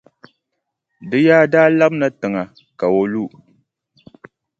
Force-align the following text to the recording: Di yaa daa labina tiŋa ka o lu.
Di 1.09 1.17
yaa 1.27 1.45
daa 1.53 1.69
labina 1.77 2.07
tiŋa 2.19 2.43
ka 2.79 2.85
o 2.99 3.01
lu. 3.11 3.23